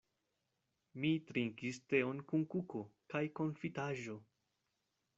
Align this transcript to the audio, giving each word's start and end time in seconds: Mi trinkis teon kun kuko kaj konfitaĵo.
Mi 1.03 1.11
trinkis 1.27 1.79
teon 1.95 2.23
kun 2.31 2.47
kuko 2.57 2.83
kaj 3.15 3.25
konfitaĵo. 3.41 4.21